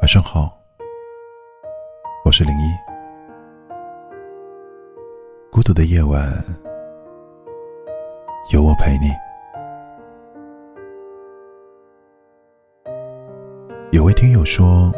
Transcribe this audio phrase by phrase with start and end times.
[0.00, 0.58] 晚上好，
[2.24, 2.74] 我是零一。
[5.52, 6.28] 孤独的夜晚，
[8.52, 9.12] 有我陪你。
[13.92, 14.92] 有位听友说，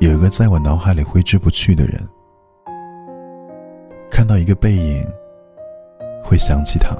[0.00, 1.98] 有一个在我脑海里挥之不去的人，
[4.10, 5.02] 看到一个背影，
[6.22, 6.94] 会想起他；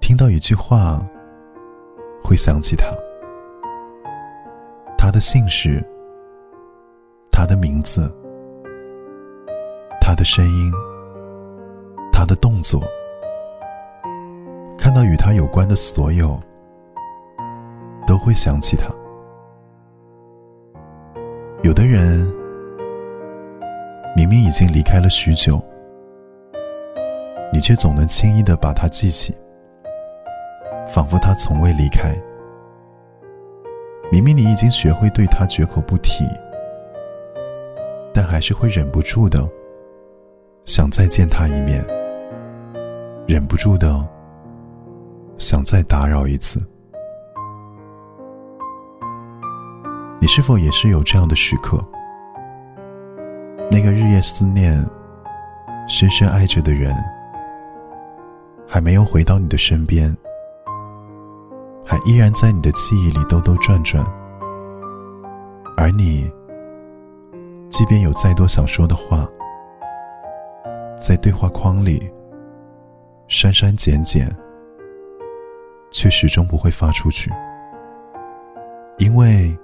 [0.00, 1.00] 听到一句话，
[2.20, 2.86] 会想起他。
[5.10, 5.84] 他的姓氏，
[7.32, 8.08] 他的名字，
[10.00, 10.72] 他的声音，
[12.12, 12.80] 他的动作，
[14.78, 16.40] 看到与他有关的所有，
[18.06, 18.86] 都会想起他。
[21.64, 22.32] 有的人
[24.14, 25.60] 明明已经离开了许久，
[27.52, 29.34] 你却总能轻易的把他记起，
[30.86, 32.14] 仿佛他从未离开。
[34.12, 36.24] 明明你已经学会对他绝口不提，
[38.12, 39.48] 但还是会忍不住的
[40.64, 41.86] 想再见他一面，
[43.24, 44.04] 忍不住的
[45.38, 46.60] 想再打扰一次。
[50.20, 51.78] 你是否也是有这样的时刻？
[53.70, 54.84] 那个日夜思念、
[55.88, 56.92] 深深爱着的人，
[58.66, 60.14] 还没有回到你的身边。
[61.84, 64.04] 还依然在你的记忆里兜兜转转，
[65.76, 66.30] 而你，
[67.68, 69.28] 即便有再多想说的话，
[70.96, 72.10] 在对话框里
[73.26, 74.28] 删删减减，
[75.90, 77.30] 却始终不会发出去，
[78.98, 79.56] 因为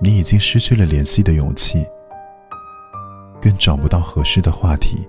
[0.00, 1.86] 你已经失去了联系的勇气，
[3.42, 5.06] 更找不到合适的话题，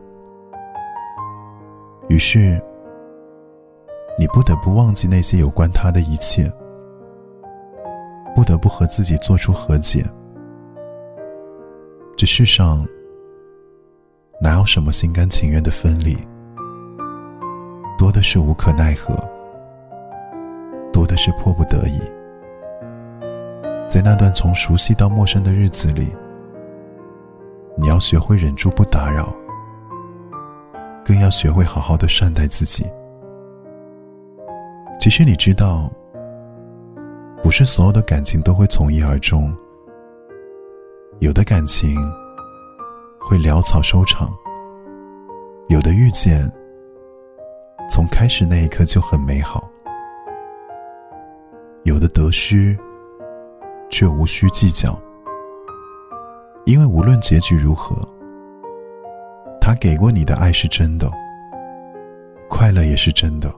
[2.09, 2.61] 于是。
[4.19, 6.51] 你不得不忘记那些有关他的一切，
[8.35, 10.05] 不得不和自己做出和解。
[12.17, 12.85] 这世上
[14.41, 16.17] 哪有什么心甘情愿的分离？
[17.97, 19.15] 多的是无可奈何，
[20.91, 22.01] 多的是迫不得已。
[23.87, 26.13] 在那段从熟悉到陌生的日子里，
[27.77, 29.33] 你要学会忍住不打扰，
[31.05, 32.85] 更要学会好好的善待自己。
[34.99, 35.89] 其实你知道，
[37.41, 39.55] 不是所有的感情都会从一而终，
[41.19, 41.95] 有的感情
[43.17, 44.29] 会潦草收场，
[45.69, 46.51] 有的遇见
[47.89, 49.71] 从开始那一刻就很美好，
[51.83, 52.77] 有的得失
[53.89, 54.99] 却无需计较，
[56.65, 57.95] 因为无论结局如何，
[59.61, 61.09] 他给过你的爱是真的，
[62.49, 63.49] 快乐也是真的。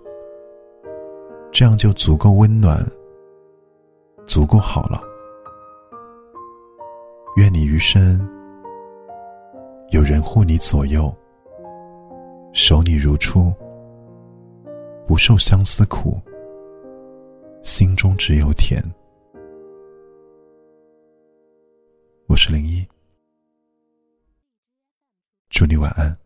[1.51, 2.79] 这样就足够温暖，
[4.25, 5.03] 足够好了。
[7.35, 8.19] 愿你余生
[9.89, 11.13] 有人护你左右，
[12.53, 13.53] 守你如初，
[15.05, 16.19] 不受相思苦，
[17.61, 18.81] 心中只有甜。
[22.27, 22.87] 我是零一，
[25.49, 26.20] 祝你晚安。